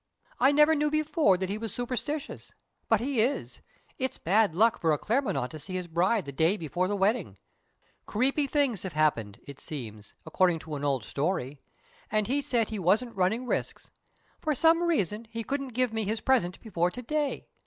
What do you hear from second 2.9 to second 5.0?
he is. It's bad luck for a